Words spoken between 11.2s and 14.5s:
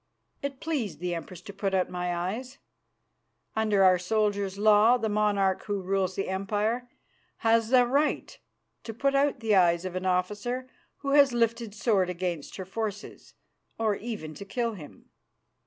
lifted sword against her forces, or even to